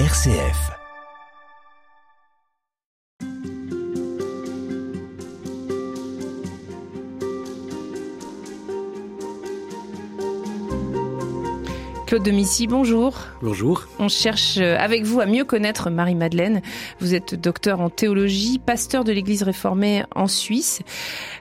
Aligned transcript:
RCF. 0.00 0.72
Claude 12.06 12.24
Domissy, 12.24 12.66
bonjour. 12.66 13.16
Bonjour. 13.40 13.86
On 14.00 14.08
cherche 14.08 14.58
euh, 14.58 14.76
avec 14.76 15.04
vous 15.04 15.20
à 15.20 15.26
mieux 15.26 15.44
connaître 15.44 15.90
Marie-Madeleine. 15.90 16.60
Vous 16.98 17.14
êtes 17.14 17.36
docteur 17.36 17.80
en 17.80 17.88
théologie, 17.88 18.58
pasteur 18.58 19.04
de 19.04 19.12
l'Église 19.12 19.44
réformée 19.44 20.02
en 20.16 20.26
Suisse. 20.26 20.82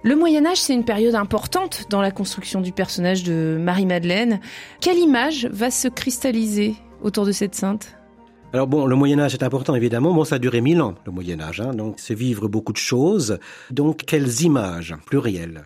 Le 0.03 0.15
Moyen 0.15 0.45
Âge, 0.45 0.57
c'est 0.57 0.75
une 0.75 0.85
période 0.85 1.15
importante 1.15 1.87
dans 1.89 2.03
la 2.03 2.11
construction 2.11 2.61
du 2.61 2.71
personnage 2.71 3.23
de 3.23 3.57
Marie-Madeleine. 3.59 4.39
Quelle 4.79 4.99
image 4.99 5.47
va 5.51 5.71
se 5.71 5.87
cristalliser 5.87 6.75
autour 7.01 7.25
de 7.25 7.31
cette 7.31 7.55
sainte? 7.55 7.97
Alors 8.53 8.67
bon, 8.67 8.85
le 8.85 8.95
Moyen 8.95 9.19
Âge 9.19 9.33
est 9.33 9.43
important 9.43 9.73
évidemment. 9.73 10.13
Bon, 10.13 10.23
ça 10.25 10.35
a 10.35 10.39
duré 10.39 10.61
mille 10.61 10.79
ans, 10.79 10.93
le 11.07 11.11
Moyen 11.11 11.41
Âge. 11.41 11.59
Hein, 11.59 11.73
donc 11.73 11.95
c'est 11.97 12.13
vivre 12.13 12.47
beaucoup 12.47 12.71
de 12.71 12.77
choses. 12.77 13.39
Donc 13.71 14.03
quelles 14.05 14.41
images 14.41 14.95
plurielles? 15.07 15.63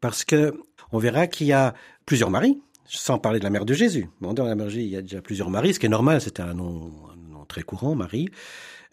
Parce 0.00 0.24
que 0.24 0.54
on 0.92 0.98
verra 0.98 1.26
qu'il 1.26 1.46
y 1.46 1.52
a 1.52 1.74
plusieurs 2.06 2.30
maris 2.30 2.58
sans 2.86 3.18
parler 3.18 3.38
de 3.38 3.44
la 3.44 3.50
mère 3.50 3.64
de 3.64 3.74
Jésus. 3.74 4.08
Bon, 4.20 4.32
dans 4.32 4.44
la 4.44 4.54
mère 4.54 4.68
il 4.70 4.88
y 4.88 4.96
a 4.96 5.02
déjà 5.02 5.20
plusieurs 5.20 5.50
maris, 5.50 5.74
ce 5.74 5.78
qui 5.78 5.86
est 5.86 5.90
normal, 5.90 6.20
c'est 6.20 6.40
un 6.40 6.54
nom, 6.54 6.90
un 7.12 7.32
nom 7.32 7.44
très 7.44 7.62
courant, 7.62 7.94
Marie. 7.94 8.28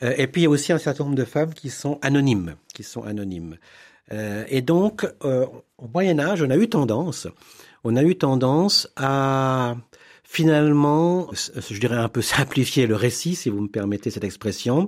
Euh, 0.03 0.13
et 0.17 0.27
puis 0.27 0.41
il 0.41 0.43
y 0.43 0.47
a 0.47 0.49
aussi 0.49 0.71
un 0.71 0.77
certain 0.77 1.03
nombre 1.03 1.15
de 1.15 1.25
femmes 1.25 1.53
qui 1.53 1.69
sont 1.69 1.99
anonymes, 2.01 2.55
qui 2.73 2.83
sont 2.83 3.03
anonymes. 3.03 3.57
Euh, 4.11 4.43
et 4.47 4.61
donc, 4.61 5.05
euh, 5.23 5.45
au 5.77 5.87
Moyen 5.93 6.19
Âge, 6.19 6.41
on 6.41 6.49
a 6.49 6.55
eu 6.55 6.69
tendance, 6.69 7.27
on 7.83 7.95
a 7.95 8.03
eu 8.03 8.15
tendance 8.17 8.87
à 8.95 9.75
finalement, 10.29 11.27
je 11.33 11.79
dirais 11.79 11.97
un 11.97 12.07
peu 12.07 12.21
simplifier 12.37 12.85
le 12.85 12.95
récit, 12.95 13.35
si 13.35 13.49
vous 13.49 13.61
me 13.61 13.67
permettez 13.67 14.11
cette 14.11 14.23
expression, 14.23 14.87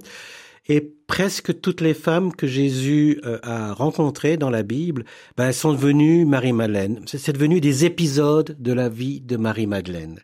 et 0.70 0.82
presque 1.08 1.60
toutes 1.60 1.82
les 1.82 1.96
femmes 1.96 2.32
que 2.34 2.46
Jésus 2.46 3.20
euh, 3.26 3.40
a 3.42 3.74
rencontrées 3.74 4.38
dans 4.38 4.52
la 4.52 4.62
Bible, 4.62 5.06
ben, 5.36 5.48
elles 5.48 5.56
sont 5.56 5.74
devenues 5.74 6.26
Marie-Madeleine. 6.26 7.02
C'est 7.08 7.34
devenu 7.34 7.60
des 7.60 7.84
épisodes 7.86 8.56
de 8.60 8.72
la 8.72 8.88
vie 8.88 9.20
de 9.22 9.38
Marie-Madeleine. 9.38 10.20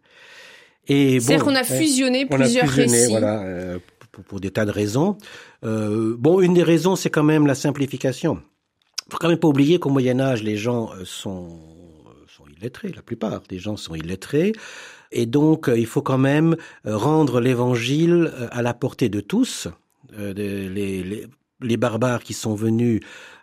C'est-à-dire 0.87 1.43
qu'on 1.43 1.55
a 1.55 1.63
fusionné 1.63 2.25
plusieurs 2.25 2.65
a 2.65 2.67
fusionné, 2.67 2.91
récits. 2.91 3.11
Voilà, 3.11 3.41
euh, 3.41 3.79
pour, 4.11 4.23
pour, 4.23 4.39
des 4.39 4.51
tas 4.51 4.65
de 4.65 4.71
raisons. 4.71 5.17
Euh, 5.65 6.15
bon, 6.17 6.39
une 6.39 6.53
des 6.53 6.63
raisons, 6.63 6.95
c'est 6.95 7.09
quand 7.09 7.23
même 7.23 7.47
la 7.47 7.55
simplification. 7.55 8.41
Faut 9.09 9.17
quand 9.17 9.29
même 9.29 9.39
pas 9.39 9.47
oublier 9.47 9.79
qu'au 9.79 9.89
Moyen 9.89 10.19
Âge, 10.19 10.43
les 10.43 10.57
gens 10.57 10.91
euh, 10.93 11.03
sont, 11.03 11.59
sont 12.27 12.45
illettrés. 12.57 12.91
La 12.95 13.01
plupart 13.01 13.41
des 13.49 13.59
gens 13.59 13.75
sont 13.75 13.95
illettrés. 13.95 14.53
Et 15.11 15.25
donc, 15.25 15.69
il 15.75 15.85
faut 15.85 16.01
quand 16.01 16.17
même 16.17 16.55
rendre 16.85 17.39
l'évangile 17.39 18.31
à 18.51 18.61
la 18.61 18.73
portée 18.73 19.09
de 19.09 19.19
tous. 19.21 19.69
Euh, 20.13 20.33
les, 21.59 21.77
barbares 21.77 22.23
qui 22.23 22.33
sont 22.33 22.55
venus 22.55 23.01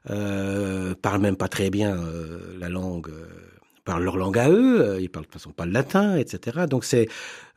euh, 0.09 0.95
parlent 0.95 1.21
même 1.21 1.37
pas 1.37 1.49
très 1.49 1.71
bien 1.71 1.97
euh, 1.97 2.57
la 2.59 2.69
langue 2.69 3.09
euh, 3.09 3.27
parlent 3.85 4.05
leur 4.05 4.17
langue 4.17 4.39
à 4.39 4.49
eux, 4.49 4.99
ils 5.01 5.11
parlent 5.11 5.27
de 5.27 5.31
toute 5.31 5.41
façon 5.41 5.53
pas 5.53 5.67
le 5.67 5.73
latin, 5.73 6.17
etc. 6.17 6.67
Donc 6.71 6.85
c'est, 6.85 7.07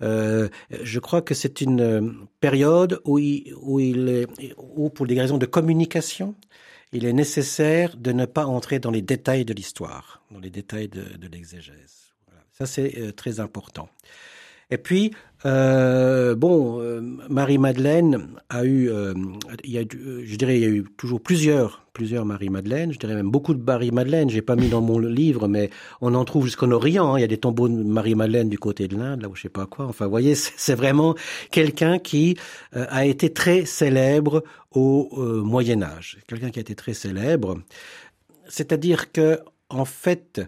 euh, 0.02 0.50
je 0.70 1.00
crois 1.00 1.22
que 1.22 1.34
c'est 1.34 1.62
une 1.62 2.28
période 2.42 3.00
où 3.06 3.18
où 3.18 4.90
pour 4.90 5.08
des 5.08 5.20
raisons 5.20 5.38
de 5.38 5.46
communication, 5.46 6.36
il 6.92 7.06
est 7.06 7.14
nécessaire 7.14 7.96
de 7.96 8.12
ne 8.12 8.26
pas 8.26 8.46
entrer 8.46 8.80
dans 8.80 8.92
les 8.92 9.02
détails 9.02 9.46
de 9.46 9.54
l'histoire, 9.54 10.22
dans 10.32 10.40
les 10.40 10.50
détails 10.50 10.90
de 10.90 11.28
l'exégèse. 11.32 12.07
Ça 12.58 12.66
c'est 12.66 13.16
très 13.16 13.40
important. 13.40 13.90
Et 14.70 14.78
puis, 14.78 15.12
euh, 15.46 16.36
bon, 16.36 16.82
euh, 16.82 17.00
Marie-Madeleine 17.30 18.28
a 18.50 18.66
eu, 18.66 18.90
euh, 18.90 19.14
il 19.64 19.72
y 19.72 19.78
a, 19.78 19.82
je 19.82 20.36
dirais, 20.36 20.58
il 20.58 20.62
y 20.62 20.66
a 20.66 20.70
eu 20.70 20.84
toujours 20.98 21.22
plusieurs, 21.22 21.86
plusieurs 21.94 22.26
Marie-Madeleine, 22.26 22.92
je 22.92 23.00
dirais 23.00 23.16
même 23.16 23.30
beaucoup 23.30 23.54
de 23.54 23.64
Marie-Madeleine, 23.64 24.30
j'ai 24.30 24.42
pas 24.42 24.58
mis 24.58 24.68
dans 24.68 24.82
mon 24.82 25.00
livre, 25.00 25.48
mais 25.48 25.70
on 26.02 26.16
en 26.16 26.26
trouve 26.26 26.46
jusqu'en 26.46 26.72
Orient, 26.72 27.14
hein. 27.14 27.20
il 27.20 27.22
y 27.22 27.24
a 27.24 27.28
des 27.28 27.38
tombeaux 27.38 27.70
de 27.70 27.76
Marie-Madeleine 27.76 28.50
du 28.50 28.60
côté 28.60 28.90
de 28.90 28.98
l'Inde, 28.98 29.22
là 29.22 29.30
où 29.30 29.36
je 29.36 29.44
sais 29.44 29.50
pas 29.50 29.68
quoi, 29.68 29.86
enfin, 29.86 30.06
vous 30.06 30.12
voyez, 30.12 30.36
c'est 30.36 30.76
vraiment 30.76 31.16
quelqu'un 31.52 31.98
qui 31.98 32.36
euh, 32.76 32.86
a 32.90 33.06
été 33.06 33.32
très 33.32 33.64
célèbre 33.64 34.44
au 34.72 35.10
euh, 35.18 35.42
Moyen-Âge, 35.44 36.18
quelqu'un 36.28 36.50
qui 36.50 36.60
a 36.60 36.62
été 36.62 36.76
très 36.76 36.94
célèbre, 36.94 37.60
c'est-à-dire 38.50 39.12
que, 39.14 39.40
en 39.70 39.86
fait, 39.86 40.42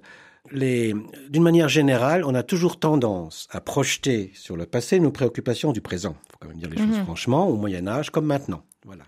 d'une 0.51 1.43
manière 1.43 1.69
générale, 1.69 2.23
on 2.25 2.33
a 2.35 2.43
toujours 2.43 2.79
tendance 2.79 3.47
à 3.51 3.61
projeter 3.61 4.31
sur 4.33 4.55
le 4.55 4.65
passé 4.65 4.99
nos 4.99 5.11
préoccupations 5.11 5.71
du 5.71 5.81
présent. 5.81 6.15
Il 6.25 6.31
faut 6.31 6.37
quand 6.39 6.47
même 6.47 6.57
dire 6.57 6.69
les 6.69 6.77
choses 6.77 6.97
mhm. 6.97 7.03
franchement, 7.03 7.47
au 7.47 7.55
Moyen 7.55 7.87
Âge 7.87 8.09
comme 8.09 8.25
maintenant. 8.25 8.63
Voilà. 8.85 9.03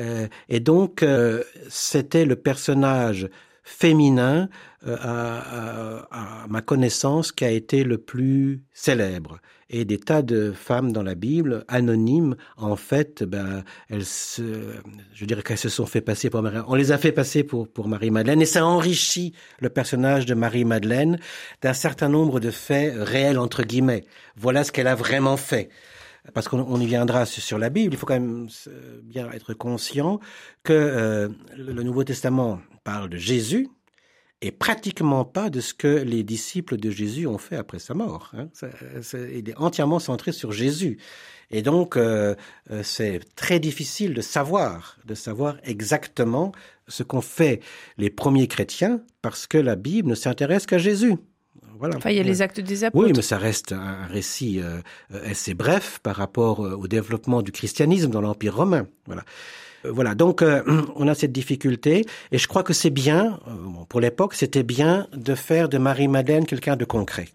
Euh, 0.00 0.28
et 0.48 0.60
donc, 0.60 1.02
euh, 1.02 1.42
c'était 1.68 2.24
le 2.24 2.36
personnage 2.36 3.28
féminin, 3.70 4.48
euh, 4.86 4.96
à, 5.00 6.42
à, 6.42 6.46
ma 6.48 6.60
connaissance, 6.60 7.32
qui 7.32 7.44
a 7.44 7.50
été 7.50 7.84
le 7.84 7.98
plus 7.98 8.64
célèbre. 8.72 9.38
Et 9.68 9.84
des 9.84 9.98
tas 9.98 10.22
de 10.22 10.52
femmes 10.52 10.90
dans 10.90 11.04
la 11.04 11.14
Bible, 11.14 11.64
anonymes, 11.68 12.34
en 12.56 12.74
fait, 12.74 13.22
ben, 13.22 13.62
elles 13.88 14.04
se, 14.04 14.42
je 15.14 15.24
dirais 15.24 15.42
qu'elles 15.42 15.56
se 15.56 15.68
sont 15.68 15.86
fait 15.86 16.00
passer 16.00 16.30
pour 16.30 16.42
Marie. 16.42 16.58
On 16.66 16.74
les 16.74 16.90
a 16.90 16.98
fait 16.98 17.12
passer 17.12 17.44
pour, 17.44 17.68
pour 17.68 17.86
Marie-Madeleine, 17.86 18.42
et 18.42 18.46
ça 18.46 18.66
enrichit 18.66 19.32
le 19.60 19.68
personnage 19.68 20.26
de 20.26 20.34
Marie-Madeleine 20.34 21.20
d'un 21.62 21.74
certain 21.74 22.08
nombre 22.08 22.40
de 22.40 22.50
faits 22.50 22.94
réels, 22.96 23.38
entre 23.38 23.62
guillemets. 23.62 24.04
Voilà 24.36 24.64
ce 24.64 24.72
qu'elle 24.72 24.88
a 24.88 24.96
vraiment 24.96 25.36
fait 25.36 25.68
parce 26.34 26.48
qu'on 26.48 26.78
y 26.78 26.86
viendra 26.86 27.24
sur 27.24 27.58
la 27.58 27.70
Bible, 27.70 27.94
il 27.94 27.96
faut 27.96 28.04
quand 28.04 28.20
même 28.20 28.46
bien 29.04 29.30
être 29.32 29.54
conscient 29.54 30.20
que 30.62 30.74
euh, 30.74 31.28
le 31.56 31.82
Nouveau 31.82 32.04
Testament 32.04 32.60
parle 32.84 33.08
de 33.08 33.16
Jésus, 33.16 33.68
et 34.42 34.52
pratiquement 34.52 35.24
pas 35.24 35.50
de 35.50 35.60
ce 35.60 35.74
que 35.74 35.86
les 35.86 36.22
disciples 36.22 36.76
de 36.78 36.90
Jésus 36.90 37.26
ont 37.26 37.38
fait 37.38 37.56
après 37.56 37.78
sa 37.78 37.94
mort. 37.94 38.32
Hein. 38.34 38.48
il 39.12 39.48
est 39.48 39.56
entièrement 39.56 39.98
centré 39.98 40.32
sur 40.32 40.50
Jésus. 40.52 40.98
Et 41.50 41.62
donc, 41.62 41.96
euh, 41.96 42.34
euh, 42.70 42.82
c'est 42.82 43.20
très 43.34 43.58
difficile 43.58 44.14
de 44.14 44.20
savoir, 44.20 44.96
de 45.04 45.14
savoir 45.14 45.56
exactement 45.64 46.52
ce 46.88 47.02
qu'ont 47.02 47.20
fait 47.20 47.60
les 47.98 48.08
premiers 48.08 48.46
chrétiens, 48.46 49.02
parce 49.20 49.46
que 49.46 49.58
la 49.58 49.76
Bible 49.76 50.08
ne 50.08 50.14
s'intéresse 50.14 50.66
qu'à 50.66 50.78
Jésus. 50.78 51.16
Voilà. 51.78 51.96
Enfin, 51.96 52.10
il 52.10 52.16
y 52.16 52.20
a 52.20 52.24
les 52.24 52.42
actes 52.42 52.60
des 52.60 52.84
apôtres. 52.84 53.06
Oui, 53.06 53.12
mais 53.14 53.22
ça 53.22 53.38
reste 53.38 53.72
un 53.72 54.06
récit 54.06 54.60
euh, 54.60 54.80
assez 55.24 55.54
bref 55.54 55.98
par 56.02 56.16
rapport 56.16 56.60
au 56.60 56.86
développement 56.88 57.42
du 57.42 57.52
christianisme 57.52 58.10
dans 58.10 58.20
l'Empire 58.20 58.56
romain. 58.56 58.86
Voilà. 59.06 59.24
Euh, 59.84 59.92
voilà, 59.92 60.14
donc 60.14 60.42
euh, 60.42 60.62
on 60.96 61.08
a 61.08 61.14
cette 61.14 61.32
difficulté, 61.32 62.04
et 62.32 62.38
je 62.38 62.48
crois 62.48 62.62
que 62.62 62.72
c'est 62.72 62.90
bien, 62.90 63.40
euh, 63.48 63.84
pour 63.88 64.00
l'époque, 64.00 64.34
c'était 64.34 64.62
bien 64.62 65.08
de 65.12 65.34
faire 65.34 65.68
de 65.68 65.78
Marie-Madeleine 65.78 66.46
quelqu'un 66.46 66.76
de 66.76 66.84
concret. 66.84 67.28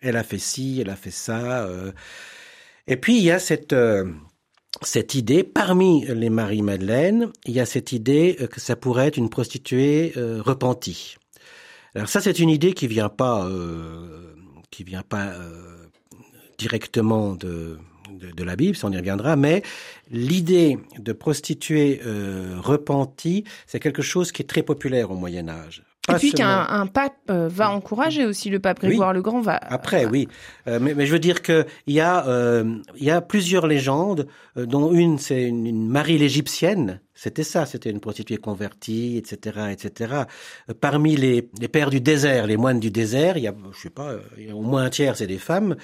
Elle 0.00 0.16
a 0.16 0.22
fait 0.22 0.38
ci, 0.38 0.78
elle 0.80 0.90
a 0.90 0.96
fait 0.96 1.10
ça. 1.10 1.68
Et 2.86 2.96
puis 2.96 3.16
il 3.16 3.24
y 3.24 3.30
a 3.30 3.38
cette 3.38 3.74
cette 4.82 5.14
idée, 5.14 5.42
parmi 5.42 6.04
les 6.04 6.28
Marie-Madeleine, 6.28 7.32
il 7.46 7.54
y 7.54 7.60
a 7.60 7.66
cette 7.66 7.92
idée 7.92 8.36
que 8.52 8.60
ça 8.60 8.76
pourrait 8.76 9.06
être 9.06 9.16
une 9.16 9.30
prostituée 9.30 10.12
repentie. 10.16 11.16
Alors 11.94 12.10
ça, 12.10 12.20
c'est 12.20 12.38
une 12.38 12.50
idée 12.50 12.74
qui 12.74 12.86
vient 12.86 13.08
pas, 13.08 13.48
qui 14.70 14.84
vient 14.84 15.02
pas 15.02 15.32
directement 16.58 17.34
de 17.34 17.78
de, 18.10 18.44
la 18.44 18.56
Bible, 18.56 18.76
ça 18.76 18.86
on 18.86 18.92
y 18.92 18.96
reviendra, 18.96 19.36
mais 19.36 19.62
l'idée 20.10 20.78
de 20.98 21.12
prostituée 21.12 22.00
euh, 22.04 22.56
repentie, 22.60 23.44
c'est 23.66 23.80
quelque 23.80 24.02
chose 24.02 24.32
qui 24.32 24.42
est 24.42 24.46
très 24.46 24.62
populaire 24.62 25.10
au 25.10 25.16
Moyen 25.16 25.48
Âge. 25.48 25.82
Et 26.08 26.14
puis 26.14 26.32
qu'un 26.32 26.66
un 26.68 26.86
pape 26.86 27.14
euh, 27.30 27.48
va 27.48 27.70
encourager 27.70 28.24
aussi 28.24 28.48
le 28.48 28.60
pape 28.60 28.80
Grégoire 28.80 29.12
le 29.12 29.22
Grand 29.22 29.40
va. 29.40 29.58
Après, 29.62 30.06
oui, 30.06 30.28
euh, 30.68 30.78
mais, 30.80 30.94
mais, 30.94 31.06
je 31.06 31.12
veux 31.12 31.18
dire 31.18 31.42
que 31.42 31.66
il 31.86 31.94
y 31.94 32.00
a 32.00 32.26
euh, 32.28 32.76
il 32.96 33.04
y 33.04 33.10
a 33.10 33.20
plusieurs 33.20 33.66
légendes, 33.66 34.28
euh, 34.56 34.66
dont 34.66 34.92
une 34.92 35.18
c'est 35.18 35.42
une, 35.42 35.66
une, 35.66 35.88
Marie 35.88 36.18
l'égyptienne. 36.18 37.00
C'était 37.14 37.44
ça, 37.44 37.64
c'était 37.64 37.88
une 37.88 38.00
prostituée 38.00 38.36
convertie, 38.36 39.16
etc., 39.16 39.68
etc. 39.72 40.24
parmi 40.82 41.16
les, 41.16 41.48
les 41.58 41.68
pères 41.68 41.88
du 41.88 41.98
désert, 41.98 42.46
les 42.46 42.58
moines 42.58 42.78
du 42.78 42.90
désert, 42.90 43.38
il 43.38 43.44
y 43.44 43.48
a, 43.48 43.54
je 43.72 43.80
sais 43.80 43.90
pas, 43.90 44.16
il 44.36 44.48
y 44.48 44.50
a 44.50 44.54
au 44.54 44.60
moins 44.60 44.84
un 44.84 44.90
tiers 44.90 45.16
c'est 45.16 45.26
des 45.26 45.38
femmes, 45.38 45.76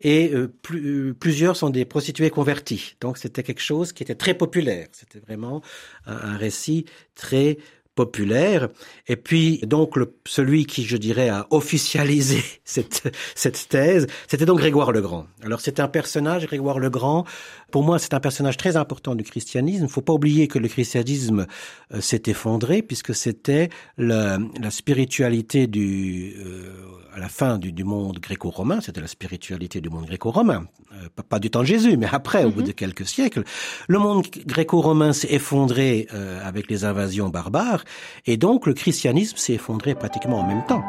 et 0.00 0.32
plus, 0.62 1.14
plusieurs 1.14 1.54
sont 1.54 1.70
des 1.70 1.84
prostituées 1.84 2.30
converties. 2.30 2.96
Donc 3.00 3.18
c'était 3.18 3.44
quelque 3.44 3.62
chose 3.62 3.92
qui 3.92 4.02
était 4.02 4.16
très 4.16 4.34
populaire. 4.34 4.88
C'était 4.90 5.20
vraiment 5.20 5.62
un, 6.06 6.16
un 6.16 6.36
récit 6.36 6.86
très 7.14 7.58
populaire. 8.00 8.68
Et 9.08 9.16
puis, 9.16 9.58
donc, 9.64 9.98
celui 10.26 10.64
qui, 10.64 10.84
je 10.84 10.96
dirais, 10.96 11.28
a 11.28 11.46
officialisé 11.50 12.42
cette, 12.64 13.14
cette 13.34 13.68
thèse, 13.68 14.06
c'était 14.26 14.46
donc 14.46 14.58
Grégoire 14.58 14.90
le 14.90 15.02
Grand. 15.02 15.26
Alors, 15.42 15.60
c'est 15.60 15.80
un 15.80 15.88
personnage, 15.88 16.46
Grégoire 16.46 16.78
le 16.78 16.88
Grand, 16.88 17.26
pour 17.70 17.82
moi, 17.84 17.98
c'est 17.98 18.14
un 18.14 18.20
personnage 18.20 18.56
très 18.56 18.76
important 18.76 19.14
du 19.14 19.22
christianisme. 19.22 19.82
Il 19.82 19.88
ne 19.88 19.88
faut 19.88 20.00
pas 20.00 20.14
oublier 20.14 20.48
que 20.48 20.58
le 20.58 20.68
christianisme 20.68 21.46
euh, 21.92 22.00
s'est 22.00 22.22
effondré, 22.26 22.80
puisque 22.80 23.14
c'était 23.14 23.68
la, 23.98 24.38
spiritualité 24.70 25.66
du, 25.66 26.36
euh, 26.38 26.79
la 27.20 27.28
fin 27.28 27.58
du, 27.58 27.70
du 27.72 27.84
monde 27.84 28.18
gréco-romain, 28.18 28.80
c'était 28.80 29.00
la 29.00 29.06
spiritualité 29.06 29.80
du 29.80 29.90
monde 29.90 30.06
gréco-romain. 30.06 30.64
Euh, 30.92 30.96
euh, 31.04 31.22
pas 31.28 31.38
du 31.38 31.50
temps 31.50 31.60
de 31.60 31.66
Jésus, 31.66 31.96
mais 31.96 32.08
après, 32.10 32.44
au 32.44 32.50
bout 32.50 32.60
Mhm. 32.62 32.66
de 32.66 32.72
quelques 32.72 33.06
siècles, 33.06 33.44
le 33.88 33.98
monde 33.98 34.26
gréco-romain 34.46 35.12
s'est 35.12 35.32
effondré 35.32 36.08
euh, 36.14 36.40
avec 36.44 36.70
les 36.70 36.84
invasions 36.84 37.28
barbares, 37.28 37.84
et 38.26 38.36
donc 38.36 38.66
le 38.66 38.74
christianisme 38.74 39.36
s'est 39.36 39.54
effondré 39.54 39.94
pratiquement 39.94 40.40
en 40.40 40.46
même 40.48 40.64
temps. 40.66 40.82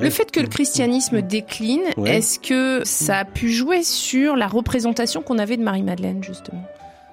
Le 0.00 0.10
fait 0.10 0.30
que 0.30 0.40
le 0.40 0.46
christianisme 0.48 1.22
décline, 1.22 1.82
Ouais. 1.96 2.16
est-ce 2.18 2.38
que 2.38 2.82
ça 2.84 3.18
a 3.18 3.24
pu 3.24 3.50
jouer 3.50 3.82
sur 3.82 4.36
la 4.36 4.46
représentation 4.46 5.22
qu'on 5.22 5.38
avait 5.38 5.56
de 5.56 5.62
Marie-Madeleine, 5.62 6.22
justement? 6.22 6.62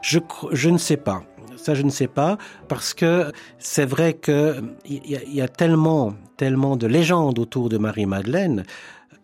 Je, 0.01 0.19
je 0.51 0.69
ne 0.69 0.77
sais 0.77 0.97
pas. 0.97 1.23
Ça, 1.55 1.75
je 1.75 1.83
ne 1.83 1.89
sais 1.89 2.07
pas, 2.07 2.37
parce 2.67 2.93
que 2.93 3.31
c'est 3.57 3.85
vrai 3.85 4.13
que 4.13 4.61
il 4.85 5.01
y, 5.05 5.35
y 5.35 5.41
a 5.41 5.47
tellement, 5.47 6.13
tellement 6.35 6.75
de 6.75 6.87
légendes 6.87 7.39
autour 7.39 7.69
de 7.69 7.77
Marie-Madeleine 7.77 8.63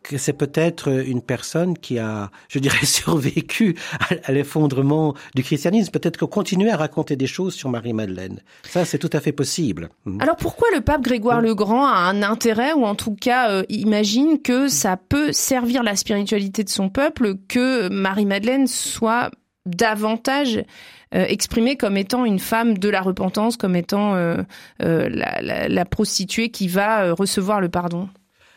que 0.04 0.18
c'est 0.18 0.34
peut-être 0.34 0.88
une 1.06 1.22
personne 1.22 1.78
qui 1.78 2.00
a, 2.00 2.32
je 2.48 2.60
dirais, 2.60 2.78
survécu 2.86 3.76
à, 4.24 4.32
l'effondrement 4.32 5.14
du 5.36 5.44
christianisme. 5.44 5.92
Peut-être 5.92 6.18
qu'on 6.18 6.28
continuait 6.28 6.72
à 6.72 6.78
raconter 6.78 7.16
des 7.16 7.28
choses 7.28 7.54
sur 7.54 7.70
Marie-Madeleine. 7.70 8.42
Ça, 8.64 8.86
c'est 8.86 8.98
tout 8.98 9.10
à 9.14 9.20
fait 9.20 9.32
possible. 9.32 9.90
Mhm. 10.06 10.22
Alors 10.22 10.36
pourquoi 10.36 10.68
le 10.74 10.82
pape 10.82 11.02
Grégoire 11.02 11.42
le 11.42 11.56
Grand 11.56 11.86
a 11.86 11.98
un 11.98 12.24
intérêt, 12.24 12.74
ou 12.74 12.86
en 12.86 12.96
tout 12.96 13.16
cas 13.16 13.50
euh, 13.52 13.64
imagine 13.70 14.42
que 14.42 14.68
ça 14.68 14.98
peut 14.98 15.32
servir 15.32 15.84
la 15.84 15.96
spiritualité 15.96 16.64
de 16.64 16.70
son 16.70 16.90
peuple, 16.90 17.36
que 17.48 17.90
Marie-Madeleine 17.90 18.68
soit 18.68 19.32
davantage 19.66 20.64
euh, 21.16 21.26
exprimée 21.28 21.76
comme 21.76 21.98
étant 21.98 22.26
une 22.26 22.40
femme 22.40 22.78
de 22.78 22.90
la 22.90 23.02
repentance, 23.02 23.58
comme 23.58 23.76
étant 23.76 24.16
euh, 24.16 24.38
la, 24.80 25.42
la- 25.42 25.68
la 25.68 25.86
prostituée 25.86 26.50
qui 26.50 26.68
va 26.68 27.14
recevoir 27.14 27.62
le 27.62 27.70
pardon? 27.70 28.10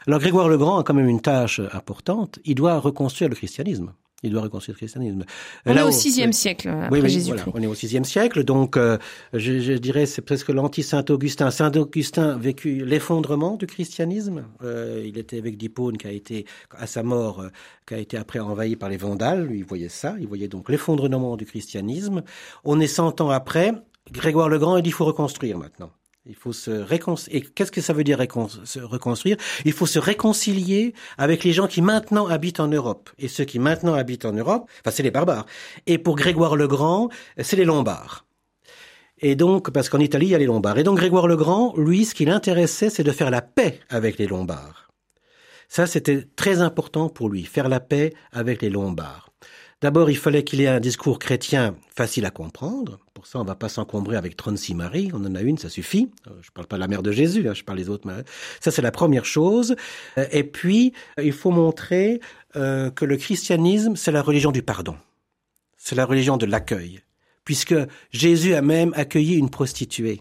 Alors 0.06 0.20
Grégoire 0.20 0.48
le 0.48 0.58
Grand 0.58 0.78
a 0.78 0.82
quand 0.82 0.94
même 0.94 1.08
une 1.08 1.20
tâche 1.20 1.60
importante. 1.72 2.38
Il 2.44 2.54
doit 2.54 2.78
reconstruire 2.78 3.28
le 3.28 3.34
christianisme. 3.34 3.92
Il 4.24 4.30
doit 4.30 4.42
reconstruire 4.42 4.74
le 4.74 4.78
christianisme. 4.78 5.24
On 5.66 5.74
Là 5.74 5.80
est 5.80 5.84
au 5.84 5.90
sixième 5.90 6.32
siècle 6.32 6.68
après 6.68 6.90
oui, 6.92 7.00
oui, 7.02 7.10
Jésus-Christ. 7.10 7.42
voilà, 7.44 7.58
on 7.58 7.62
est 7.62 7.66
au 7.66 7.74
sixième 7.74 8.04
siècle, 8.04 8.44
donc 8.44 8.76
euh, 8.76 8.96
je, 9.32 9.58
je 9.58 9.72
dirais 9.72 10.06
c'est 10.06 10.22
presque 10.22 10.48
l'anti-Saint 10.50 11.04
Augustin. 11.08 11.50
Saint 11.50 11.72
Augustin 11.72 12.30
a 12.30 12.36
vécu 12.36 12.84
l'effondrement 12.84 13.56
du 13.56 13.66
christianisme. 13.66 14.44
Euh, 14.62 15.02
il 15.04 15.18
était 15.18 15.38
avec 15.38 15.56
d'Hippone 15.56 15.98
qui 15.98 16.06
a 16.06 16.12
été 16.12 16.46
à 16.70 16.86
sa 16.86 17.02
mort, 17.02 17.40
euh, 17.40 17.48
qui 17.84 17.94
a 17.94 17.98
été 17.98 18.16
après 18.16 18.38
envahi 18.38 18.76
par 18.76 18.90
les 18.90 18.96
Vandales. 18.96 19.44
Lui, 19.46 19.58
il 19.58 19.64
voyait 19.64 19.88
ça, 19.88 20.14
il 20.20 20.28
voyait 20.28 20.48
donc 20.48 20.68
l'effondrement 20.68 21.36
du 21.36 21.44
christianisme. 21.44 22.22
On 22.64 22.78
est 22.78 22.86
cent 22.86 23.20
ans 23.20 23.30
après. 23.30 23.72
Grégoire 24.12 24.48
le 24.48 24.58
Grand, 24.60 24.76
il 24.76 24.82
dit 24.82 24.90
il 24.90 24.92
faut 24.92 25.04
reconstruire 25.04 25.58
maintenant. 25.58 25.90
Il 26.24 26.36
faut 26.36 26.52
se 26.52 26.70
réconcilier. 26.70 27.38
Et 27.38 27.40
qu'est-ce 27.42 27.72
que 27.72 27.80
ça 27.80 27.92
veut 27.92 28.04
dire 28.04 28.18
reconstruire? 28.18 29.36
Il 29.64 29.72
faut 29.72 29.86
se 29.86 29.98
réconcilier 29.98 30.94
avec 31.18 31.42
les 31.42 31.52
gens 31.52 31.66
qui 31.66 31.82
maintenant 31.82 32.28
habitent 32.28 32.60
en 32.60 32.68
Europe. 32.68 33.10
Et 33.18 33.26
ceux 33.26 33.44
qui 33.44 33.58
maintenant 33.58 33.94
habitent 33.94 34.24
en 34.24 34.32
Europe, 34.32 34.70
enfin 34.80 34.94
c'est 34.94 35.02
les 35.02 35.10
barbares. 35.10 35.46
Et 35.86 35.98
pour 35.98 36.14
Grégoire 36.14 36.54
le 36.54 36.68
Grand, 36.68 37.08
c'est 37.38 37.56
les 37.56 37.64
Lombards. 37.64 38.24
Et 39.18 39.34
donc, 39.34 39.70
parce 39.70 39.88
qu'en 39.88 39.98
Italie, 39.98 40.26
il 40.26 40.30
y 40.30 40.34
a 40.34 40.38
les 40.38 40.46
Lombards. 40.46 40.78
Et 40.78 40.84
donc 40.84 40.98
Grégoire 40.98 41.26
le 41.26 41.36
Grand, 41.36 41.74
lui, 41.76 42.04
ce 42.04 42.14
qui 42.14 42.24
l'intéressait, 42.24 42.90
c'est 42.90 43.04
de 43.04 43.12
faire 43.12 43.30
la 43.30 43.42
paix 43.42 43.80
avec 43.88 44.18
les 44.18 44.26
Lombards. 44.26 44.90
Ça, 45.68 45.86
c'était 45.86 46.24
très 46.36 46.60
important 46.60 47.08
pour 47.08 47.30
lui, 47.30 47.44
faire 47.44 47.68
la 47.68 47.80
paix 47.80 48.12
avec 48.30 48.62
les 48.62 48.70
Lombards. 48.70 49.30
D'abord, 49.82 50.10
il 50.10 50.16
fallait 50.16 50.44
qu'il 50.44 50.60
ait 50.60 50.68
un 50.68 50.78
discours 50.78 51.18
chrétien 51.18 51.74
facile 51.92 52.24
à 52.24 52.30
comprendre. 52.30 53.00
Pour 53.14 53.26
ça, 53.26 53.40
on 53.40 53.44
va 53.44 53.56
pas 53.56 53.68
s'encombrer 53.68 54.16
avec 54.16 54.36
36 54.36 54.74
Maries. 54.74 55.10
On 55.12 55.24
en 55.24 55.34
a 55.34 55.40
une, 55.42 55.58
ça 55.58 55.68
suffit. 55.68 56.08
Euh, 56.28 56.34
Je 56.40 56.52
parle 56.52 56.68
pas 56.68 56.76
de 56.76 56.80
la 56.80 56.86
mère 56.86 57.02
de 57.02 57.10
Jésus, 57.10 57.48
hein, 57.48 57.52
je 57.52 57.64
parle 57.64 57.78
des 57.78 57.88
autres. 57.88 58.08
Ça, 58.60 58.70
c'est 58.70 58.80
la 58.80 58.92
première 58.92 59.24
chose. 59.24 59.74
Euh, 60.18 60.26
Et 60.30 60.44
puis, 60.44 60.92
euh, 61.18 61.24
il 61.24 61.32
faut 61.32 61.50
montrer 61.50 62.20
que 62.54 63.06
le 63.06 63.16
christianisme, 63.16 63.96
c'est 63.96 64.12
la 64.12 64.20
religion 64.20 64.52
du 64.52 64.62
pardon. 64.62 64.94
C'est 65.78 65.94
la 65.94 66.04
religion 66.04 66.36
de 66.36 66.44
l'accueil. 66.44 67.00
Puisque 67.46 67.74
Jésus 68.10 68.54
a 68.54 68.60
même 68.60 68.92
accueilli 68.94 69.36
une 69.36 69.48
prostituée. 69.48 70.20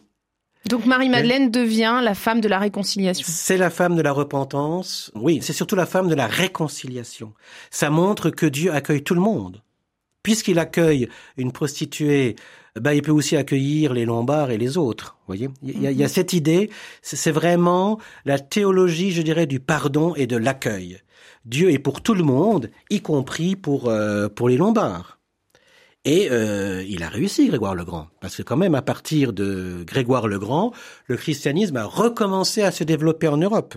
Donc 0.68 0.86
Marie-Madeleine 0.86 1.50
devient 1.50 2.02
la 2.04 2.14
femme 2.14 2.40
de 2.40 2.48
la 2.48 2.60
réconciliation. 2.60 3.26
C'est 3.28 3.58
la 3.58 3.70
femme 3.70 3.96
de 3.96 4.02
la 4.02 4.12
repentance. 4.12 5.12
Oui, 5.16 5.40
c'est 5.42 5.54
surtout 5.54 5.76
la 5.76 5.86
femme 5.86 6.08
de 6.08 6.16
la 6.16 6.28
réconciliation. 6.28 7.34
Ça 7.72 7.90
montre 7.90 8.30
que 8.30 8.46
Dieu 8.46 8.72
accueille 8.72 9.04
tout 9.04 9.16
le 9.16 9.22
monde. 9.22 9.62
Puisqu'il 10.24 10.60
accueille 10.60 11.10
une 11.36 11.52
prostituée, 11.52 12.36
ben, 12.80 12.94
il 12.94 13.02
peut 13.02 13.12
aussi 13.12 13.36
accueillir 13.36 13.94
les 13.94 14.06
Lombards 14.06 14.52
et 14.52 14.58
les 14.58 14.78
autres. 14.78 15.18
Vous 15.22 15.36
voyez, 15.36 15.50
il 15.64 15.82
y, 15.82 15.88
a, 15.88 15.92
il 15.92 15.98
y 15.98 16.04
a 16.04 16.08
cette 16.08 16.34
idée. 16.34 16.70
C'est 17.02 17.16
c'est 17.16 17.32
vraiment 17.32 18.00
la 18.24 18.38
théologie, 18.38 19.12
je 19.12 19.24
dirais, 19.24 19.48
du 19.48 19.60
pardon 19.60 20.14
et 20.16 20.28
de 20.28 20.38
l'accueil. 20.38 21.00
Dieu 21.46 21.72
est 21.72 21.80
pour 21.80 22.02
tout 22.02 22.14
le 22.14 22.24
monde, 22.24 22.70
y 22.92 23.02
compris 23.02 23.56
pour 23.56 23.90
euh, 23.90 24.30
pour 24.30 24.48
les 24.48 24.58
Lombards. 24.58 25.18
Et 26.04 26.30
euh, 26.32 26.84
il 26.88 27.04
a 27.04 27.10
réussi, 27.10 27.48
Grégoire 27.48 27.76
le 27.76 27.86
Grand, 27.86 28.08
parce 28.22 28.36
que 28.36 28.42
quand 28.42 28.58
même, 28.58 28.74
à 28.74 28.82
partir 28.82 29.34
de 29.34 29.84
Grégoire 29.86 30.28
le 30.28 30.40
Grand, 30.40 30.74
le 31.06 31.16
christianisme 31.16 31.78
a 31.78 31.86
recommencé 31.86 32.64
à 32.64 32.72
se 32.72 32.84
développer 32.84 33.28
en 33.28 33.38
Europe. 33.38 33.76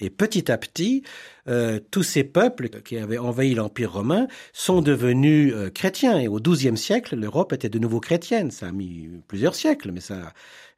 Et 0.00 0.10
petit 0.10 0.50
à 0.50 0.58
petit, 0.58 1.04
euh, 1.48 1.78
tous 1.90 2.02
ces 2.02 2.24
peuples 2.24 2.68
qui 2.68 2.98
avaient 2.98 3.18
envahi 3.18 3.54
l'Empire 3.54 3.92
romain 3.92 4.26
sont 4.52 4.82
devenus 4.82 5.52
euh, 5.54 5.70
chrétiens. 5.70 6.18
Et 6.18 6.26
au 6.26 6.40
XIIe 6.40 6.76
siècle, 6.76 7.14
l'Europe 7.14 7.52
était 7.52 7.68
de 7.68 7.78
nouveau 7.78 8.00
chrétienne. 8.00 8.50
Ça 8.50 8.66
a 8.66 8.72
mis 8.72 9.08
plusieurs 9.28 9.54
siècles, 9.54 9.92
mais 9.92 10.00
ça, 10.00 10.32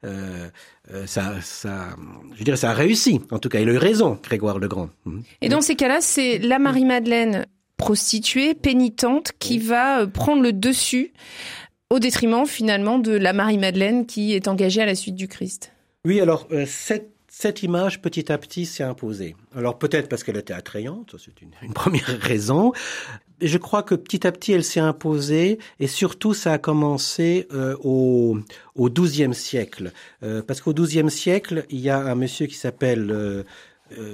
euh, 0.05 0.49
euh, 0.93 1.07
ça, 1.07 1.41
ça, 1.41 1.95
je 2.35 2.43
dirais, 2.43 2.57
ça 2.57 2.69
a 2.69 2.73
réussi. 2.73 3.21
En 3.31 3.39
tout 3.39 3.49
cas, 3.49 3.59
il 3.59 3.69
a 3.69 3.73
eu 3.73 3.77
raison, 3.77 4.19
Grégoire 4.21 4.59
le 4.59 4.67
Grand. 4.67 4.89
Mhm. 5.05 5.23
Et 5.41 5.49
dans 5.49 5.61
ces 5.61 5.75
cas-là, 5.75 5.99
c'est 6.01 6.37
la 6.37 6.59
Marie-Madeleine 6.59 7.47
prostituée, 7.77 8.53
pénitente, 8.53 9.31
qui 9.39 9.59
va 9.59 10.01
euh, 10.01 10.07
prendre 10.07 10.41
le 10.41 10.53
dessus 10.53 11.13
au 11.89 11.99
détriment 11.99 12.45
finalement 12.45 12.99
de 12.99 13.11
la 13.11 13.33
Marie-Madeleine 13.33 14.05
qui 14.05 14.33
est 14.33 14.47
engagée 14.47 14.81
à 14.81 14.85
la 14.85 14.95
suite 14.95 15.15
du 15.15 15.27
Christ. 15.27 15.71
Oui, 16.05 16.19
alors 16.19 16.47
euh, 16.51 16.65
cette, 16.67 17.11
cette 17.29 17.63
image 17.63 18.01
petit 18.01 18.31
à 18.31 18.37
petit 18.37 18.65
s'est 18.65 18.83
imposée. 18.83 19.35
Alors 19.55 19.77
peut-être 19.77 20.09
parce 20.09 20.23
qu'elle 20.23 20.37
était 20.37 20.53
attrayante, 20.53 21.15
c'est 21.17 21.41
une, 21.41 21.51
une 21.61 21.73
première 21.73 22.07
raison. 22.21 22.73
Et 23.39 23.47
je 23.47 23.57
crois 23.57 23.83
que 23.83 23.95
petit 23.95 24.25
à 24.25 24.31
petit 24.31 24.51
elle 24.51 24.63
s'est 24.63 24.79
imposée 24.79 25.59
et 25.79 25.87
surtout 25.87 26.33
ça 26.33 26.53
a 26.53 26.57
commencé 26.57 27.47
euh, 27.53 27.77
au, 27.83 28.37
au 28.75 28.89
XIIe 28.89 29.33
siècle. 29.33 29.91
Euh, 30.23 30.41
parce 30.41 30.61
qu'au 30.61 30.73
XIIe 30.73 31.11
siècle, 31.11 31.65
il 31.69 31.79
y 31.79 31.89
a 31.89 31.99
un 31.99 32.15
monsieur 32.15 32.47
qui 32.47 32.55
s'appelle 32.55 33.45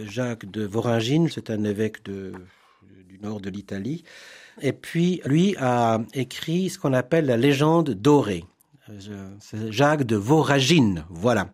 Jacques 0.05 0.45
de 0.51 0.65
Voragine, 0.65 1.29
c'est 1.29 1.49
un 1.49 1.63
évêque 1.63 2.03
de, 2.05 2.33
nord 3.23 3.39
de 3.39 3.49
l'Italie. 3.49 4.03
Et 4.61 4.73
puis 4.73 5.21
lui 5.25 5.55
a 5.59 5.99
écrit 6.13 6.69
ce 6.69 6.77
qu'on 6.77 6.93
appelle 6.93 7.25
la 7.25 7.37
légende 7.37 7.91
dorée. 7.91 8.43
Euh, 8.89 9.29
C'est 9.39 9.71
Jacques 9.71 10.03
de 10.03 10.15
Voragine, 10.15 11.05
voilà. 11.09 11.49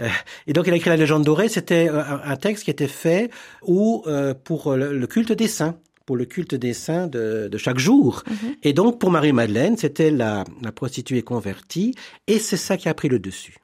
Euh, 0.00 0.08
Et 0.46 0.52
donc 0.52 0.66
il 0.66 0.72
a 0.72 0.76
écrit 0.76 0.90
la 0.90 0.96
légende 0.96 1.24
dorée. 1.24 1.48
C'était 1.48 1.88
euh, 1.90 2.02
un, 2.24 2.36
texte 2.36 2.64
qui 2.64 2.70
était 2.70 2.88
fait 2.88 3.30
où 3.62 4.04
pour 4.44 4.74
le, 4.74 5.06
culte 5.06 5.32
des 5.32 5.48
saints, 5.48 5.76
pour 6.06 6.16
le 6.16 6.24
culte 6.24 6.54
des 6.54 6.72
saints 6.72 7.06
de, 7.06 7.48
de 7.48 7.58
chaque 7.58 7.78
jour. 7.78 8.22
Et 8.62 8.72
donc 8.72 8.98
pour 8.98 9.10
Marie 9.10 9.32
Madeleine, 9.32 9.76
c'était 9.76 10.10
la, 10.10 10.44
la 10.62 10.72
prostituée 10.72 11.22
convertie, 11.22 11.94
et 12.26 12.38
c'est 12.38 12.56
ça 12.56 12.76
qui 12.76 12.88
a 12.88 12.94
pris 12.94 13.08
le 13.08 13.18
dessus. 13.18 13.56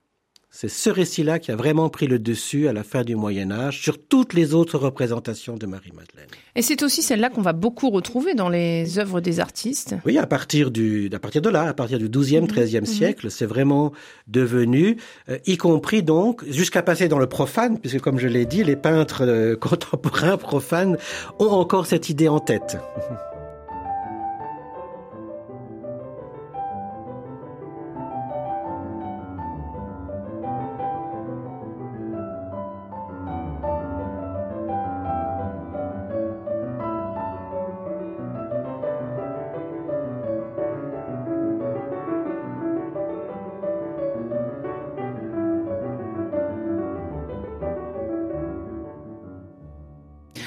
C'est 0.59 0.69
ce 0.69 0.89
récit-là 0.89 1.39
qui 1.39 1.53
a 1.53 1.57
vraiment 1.57 1.91
pris 1.91 2.07
le 2.07 2.19
dessus 2.19 2.67
à 2.67 2.73
la 2.73 2.83
fin 2.83 3.05
du 3.05 3.15
Moyen 3.15 3.51
Âge 3.51 3.83
sur 3.83 3.99
toutes 3.99 4.33
les 4.33 4.55
autres 4.55 4.79
représentations 4.79 5.59
de 5.59 5.67
Marie 5.67 5.93
Madeleine. 5.93 6.31
Et 6.55 6.63
c'est 6.63 6.83
aussi 6.83 7.03
celle-là 7.03 7.29
qu'on 7.29 7.43
va 7.43 7.53
beaucoup 7.53 7.91
retrouver 7.91 8.33
dans 8.33 8.49
les 8.49 8.99
œuvres 8.99 9.21
des 9.21 9.39
artistes. 9.39 9.97
Oui, 10.07 10.17
à 10.17 10.27
partir 10.27 10.71
du, 10.71 11.11
à 11.13 11.19
partir 11.19 11.43
de 11.43 11.51
là, 11.51 11.65
à 11.65 11.75
partir 11.75 11.99
du 11.99 12.09
12e, 12.09 12.47
13e 12.47 12.87
siècle, 12.87 13.31
c'est 13.31 13.45
vraiment 13.45 13.93
devenu, 14.29 14.97
euh, 15.29 15.37
y 15.45 15.59
compris 15.59 16.03
donc, 16.03 16.43
jusqu'à 16.49 16.81
passer 16.81 17.09
dans 17.09 17.19
le 17.19 17.27
profane, 17.27 17.79
puisque 17.79 18.01
comme 18.01 18.19
je 18.19 18.27
l'ai 18.27 18.47
dit, 18.47 18.65
les 18.65 18.77
peintres 18.77 19.27
euh, 19.27 19.57
contemporains 19.61 20.39
profanes 20.39 20.97
ont 21.39 21.51
encore 21.51 21.85
cette 21.85 22.09
idée 22.09 22.29
en 22.29 22.41
tête. 22.41 22.79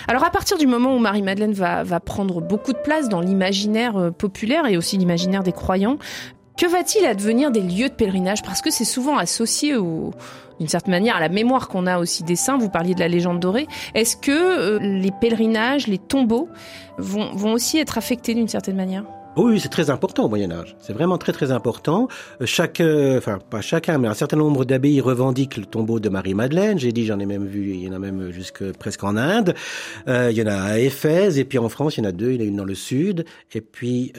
Alors 0.09 0.23
à 0.23 0.31
partir 0.31 0.57
du 0.57 0.65
moment 0.65 0.95
où 0.95 0.97
Marie-Madeleine 0.97 1.53
va, 1.53 1.83
va 1.83 1.99
prendre 1.99 2.41
beaucoup 2.41 2.73
de 2.73 2.79
place 2.79 3.09
dans 3.09 3.21
l'imaginaire 3.21 3.95
euh, 3.95 4.09
populaire 4.09 4.65
et 4.65 4.75
aussi 4.75 4.97
l'imaginaire 4.97 5.43
des 5.43 5.51
croyants, 5.51 5.99
Que 6.57 6.65
va-t-il 6.65 7.05
advenir 7.05 7.51
des 7.51 7.61
lieux 7.61 7.89
de 7.89 7.93
pèlerinage? 7.93 8.41
Parce 8.41 8.63
que 8.63 8.71
c'est 8.71 8.85
souvent 8.85 9.19
associé 9.19 9.75
d'une 9.75 10.67
certaine 10.67 10.91
manière 10.95 11.15
à 11.15 11.19
la 11.19 11.29
mémoire 11.29 11.67
qu'on 11.67 11.85
a 11.85 11.99
aussi 11.99 12.23
des 12.23 12.35
saints. 12.35 12.57
Vous 12.57 12.69
parliez 12.69 12.95
de 12.95 12.99
la 12.99 13.07
légende 13.07 13.39
dorée. 13.39 13.67
Est-ce 13.93 14.17
que 14.17 14.31
euh, 14.31 14.79
les 14.79 15.11
pèlerinages, 15.11 15.85
les 15.85 15.99
tombeaux 15.99 16.49
vont, 16.97 17.29
vont 17.35 17.53
aussi 17.53 17.77
être 17.77 17.99
affectés 17.99 18.33
d'une 18.33 18.47
certaine 18.47 18.77
manière? 18.77 19.03
Oui, 19.43 19.59
c'est 19.59 19.69
très 19.69 19.89
important 19.89 20.25
au 20.25 20.29
Moyen 20.29 20.51
Âge. 20.51 20.75
C'est 20.79 20.93
vraiment 20.93 21.17
très 21.17 21.31
très 21.31 21.51
important. 21.51 22.07
Euh, 22.41 22.45
chaque, 22.45 22.79
euh, 22.81 23.17
enfin 23.17 23.39
pas 23.49 23.61
chacun, 23.61 23.97
mais 23.97 24.07
un 24.07 24.13
certain 24.13 24.37
nombre 24.37 24.65
d'abbayes 24.65 25.01
revendiquent 25.01 25.57
le 25.57 25.65
tombeau 25.65 25.99
de 25.99 26.09
Marie-Madeleine. 26.09 26.79
J'ai 26.79 26.91
dit, 26.91 27.05
j'en 27.05 27.19
ai 27.19 27.25
même 27.25 27.45
vu, 27.45 27.71
il 27.71 27.83
y 27.83 27.89
en 27.89 27.93
a 27.93 27.99
même 27.99 28.31
jusque 28.31 28.71
presque 28.73 29.03
en 29.03 29.17
Inde. 29.17 29.55
Euh, 30.07 30.29
il 30.31 30.37
y 30.37 30.41
en 30.41 30.47
a 30.47 30.55
à 30.55 30.79
Éphèse, 30.79 31.37
et 31.37 31.45
puis 31.45 31.57
en 31.57 31.69
France, 31.69 31.97
il 31.97 32.03
y 32.03 32.07
en 32.07 32.09
a 32.09 32.11
deux. 32.11 32.31
Il 32.31 32.35
y 32.35 32.39
en 32.39 32.45
a 32.45 32.47
une 32.47 32.55
dans 32.55 32.65
le 32.65 32.75
sud, 32.75 33.25
et 33.53 33.61
puis 33.61 34.13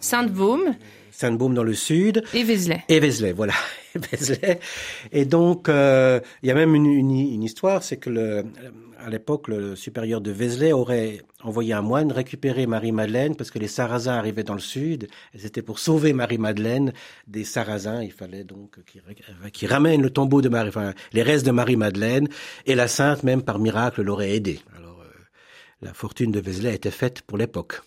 Sainte-Baume. 0.00 0.74
Sainte-Baume 1.20 1.54
dans 1.54 1.62
le 1.62 1.74
sud. 1.74 2.22
Et 2.32 2.44
Vézelay. 2.44 2.82
Et 2.88 2.98
Vézelay, 2.98 3.32
voilà. 3.32 3.52
Et 5.12 5.24
donc, 5.26 5.68
euh, 5.68 6.20
il 6.42 6.48
y 6.48 6.52
a 6.52 6.54
même 6.54 6.74
une, 6.74 6.86
une, 6.86 7.10
une 7.10 7.42
histoire, 7.42 7.82
c'est 7.82 7.98
que 7.98 8.08
le, 8.08 8.44
à 8.98 9.10
l'époque, 9.10 9.48
le 9.48 9.76
supérieur 9.76 10.22
de 10.22 10.30
Vézelay 10.30 10.72
aurait 10.72 11.20
envoyé 11.42 11.74
un 11.74 11.82
moine 11.82 12.10
récupérer 12.10 12.66
Marie-Madeleine 12.66 13.36
parce 13.36 13.50
que 13.50 13.58
les 13.58 13.68
Sarrasins 13.68 14.14
arrivaient 14.14 14.44
dans 14.44 14.54
le 14.54 14.60
sud. 14.60 15.08
Et 15.34 15.38
c'était 15.38 15.60
pour 15.60 15.78
sauver 15.78 16.14
Marie-Madeleine 16.14 16.94
des 17.26 17.44
Sarrasins. 17.44 18.02
Il 18.02 18.12
fallait 18.12 18.44
donc 18.44 18.76
qu'il 19.52 19.68
ramène 19.68 20.00
le 20.00 20.10
tombeau 20.10 20.40
de 20.40 20.48
Marie, 20.48 20.70
enfin, 20.70 20.94
les 21.12 21.22
restes 21.22 21.44
de 21.44 21.50
Marie-Madeleine. 21.50 22.28
Et 22.64 22.74
la 22.74 22.88
sainte, 22.88 23.24
même 23.24 23.42
par 23.42 23.58
miracle, 23.58 24.00
l'aurait 24.00 24.30
aidé. 24.30 24.60
Alors, 24.74 25.02
euh, 25.02 25.18
la 25.82 25.92
fortune 25.92 26.32
de 26.32 26.40
Vézelay 26.40 26.74
était 26.74 26.90
faite 26.90 27.20
pour 27.22 27.36
l'époque. 27.36 27.82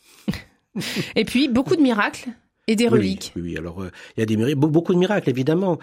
et 1.15 1.25
puis, 1.25 1.47
beaucoup 1.47 1.75
de 1.75 1.81
miracles 1.81 2.29
et 2.67 2.75
des 2.75 2.87
reliques. 2.87 3.33
Oui, 3.35 3.41
oui. 3.43 3.57
alors 3.57 3.81
euh, 3.81 3.91
il 4.15 4.21
y 4.21 4.23
a 4.23 4.25
des 4.25 4.37
miracles, 4.37 4.55
beaucoup 4.55 4.93
de 4.93 4.99
miracles 4.99 5.29
évidemment. 5.29 5.79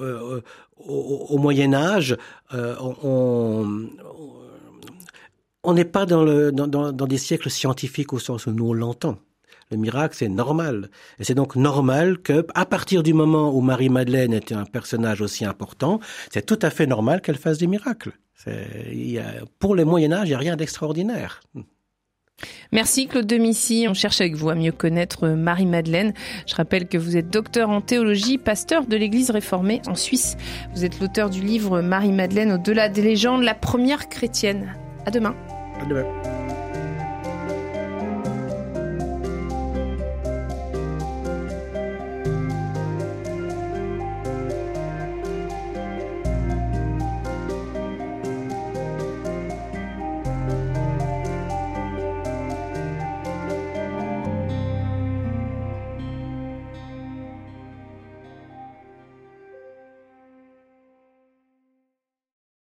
Euh, 0.00 0.40
au, 0.78 1.26
au, 1.30 1.38
Moyen 1.38 1.74
Âge, 1.74 2.16
euh, 2.54 2.74
on, 2.80 3.88
on 5.62 5.74
n'est 5.74 5.84
pas 5.84 6.06
dans, 6.06 6.24
le, 6.24 6.50
dans, 6.50 6.66
dans, 6.66 6.92
dans, 6.92 7.06
des 7.06 7.18
siècles 7.18 7.50
scientifiques 7.50 8.12
au 8.12 8.18
sens 8.18 8.46
où 8.46 8.50
nous 8.50 8.68
on 8.68 8.72
l'entend. 8.72 9.18
Le 9.70 9.76
miracle, 9.76 10.14
c'est 10.18 10.28
normal. 10.28 10.90
Et 11.18 11.24
c'est 11.24 11.34
donc 11.34 11.56
normal 11.56 12.18
que, 12.18 12.46
à 12.54 12.66
partir 12.66 13.02
du 13.02 13.14
moment 13.14 13.54
où 13.54 13.60
Marie-Madeleine 13.60 14.34
était 14.34 14.54
un 14.54 14.66
personnage 14.66 15.22
aussi 15.22 15.44
important, 15.44 16.00
c'est 16.30 16.44
tout 16.44 16.58
à 16.60 16.68
fait 16.68 16.86
normal 16.86 17.22
qu'elle 17.22 17.38
fasse 17.38 17.58
des 17.58 17.66
miracles. 17.66 18.12
Il 18.46 19.10
y 19.10 19.18
a, 19.18 19.24
pour 19.60 19.74
le 19.74 19.84
Moyen 19.84 20.12
Âge, 20.12 20.26
il 20.26 20.30
n'y 20.32 20.34
a 20.34 20.38
rien 20.38 20.56
d'extraordinaire. 20.56 21.40
Merci 22.72 23.06
Claude 23.06 23.26
Demissy. 23.26 23.86
On 23.88 23.94
cherche 23.94 24.20
avec 24.20 24.34
vous 24.34 24.50
à 24.50 24.54
mieux 24.54 24.72
connaître 24.72 25.28
Marie-Madeleine. 25.28 26.14
Je 26.46 26.54
rappelle 26.54 26.88
que 26.88 26.98
vous 26.98 27.16
êtes 27.16 27.30
docteur 27.30 27.70
en 27.70 27.80
théologie, 27.80 28.38
pasteur 28.38 28.86
de 28.86 28.96
l'Église 28.96 29.30
réformée 29.30 29.82
en 29.86 29.94
Suisse. 29.94 30.36
Vous 30.74 30.84
êtes 30.84 30.98
l'auteur 31.00 31.30
du 31.30 31.42
livre 31.42 31.80
Marie-Madeleine 31.82 32.52
au-delà 32.52 32.88
des 32.88 33.02
légendes, 33.02 33.42
la 33.42 33.54
première 33.54 34.08
chrétienne. 34.08 34.74
À 35.06 35.10
demain. 35.10 35.34